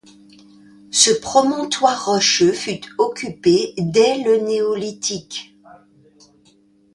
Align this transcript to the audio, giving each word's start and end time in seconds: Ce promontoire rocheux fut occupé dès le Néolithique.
Ce 0.89 1.11
promontoire 1.11 2.05
rocheux 2.07 2.53
fut 2.53 2.81
occupé 2.97 3.75
dès 3.77 4.17
le 4.17 4.37
Néolithique. 4.37 5.55